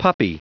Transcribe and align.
Puppy. 0.00 0.38